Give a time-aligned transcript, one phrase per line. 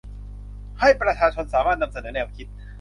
[0.79, 2.47] ให้ประชาชนสามารถนำเสนอแนวคิด